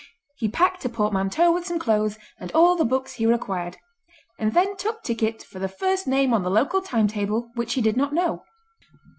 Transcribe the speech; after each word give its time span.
He 0.37 0.49
packed 0.49 0.83
a 0.83 0.89
portmanteau 0.89 1.53
with 1.53 1.67
some 1.67 1.77
clothes 1.77 2.17
and 2.39 2.51
all 2.53 2.75
the 2.75 2.83
books 2.83 3.13
he 3.13 3.27
required, 3.27 3.77
and 4.39 4.51
then 4.51 4.75
took 4.75 5.03
ticket 5.03 5.43
for 5.43 5.59
the 5.59 5.67
first 5.69 6.07
name 6.07 6.33
on 6.33 6.41
the 6.41 6.49
local 6.49 6.81
time 6.81 7.07
table 7.07 7.51
which 7.53 7.75
he 7.75 7.81
did 7.83 7.97
not 7.97 8.11
know. 8.11 8.41